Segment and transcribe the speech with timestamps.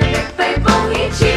[0.00, 1.31] 跟飞风一起。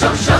[0.00, 0.39] show.